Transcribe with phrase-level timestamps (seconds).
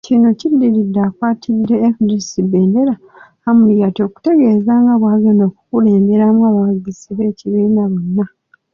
[0.07, 2.93] Kino kiddiridde akwatidde FDC bbendera,
[3.49, 8.25] Amuriat okutegeeza nga bw'agenda okukulemberamu abawagizi b'ekibiina bonna